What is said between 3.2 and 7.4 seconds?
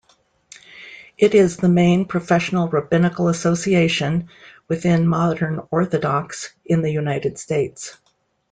association within Modern Orthodox in the United